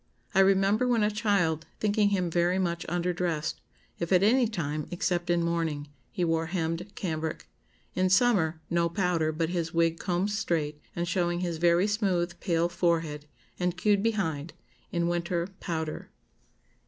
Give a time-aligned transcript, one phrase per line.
[0.33, 3.61] I remember, when a child, thinking him very much under dressed,
[3.99, 7.47] if at any time, except in mourning, he wore hemmed cambric.
[7.93, 12.67] In summer, no powder, but his wig combed straight, and showing his very smooth, pale
[12.67, 13.27] forehead,
[13.59, 14.53] and queued behind;
[14.91, 16.09] in winter, powder."